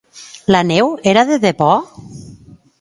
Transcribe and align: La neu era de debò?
La 0.55 0.61
neu 0.69 0.89
era 1.13 1.25
de 1.33 1.39
debò? 1.45 1.71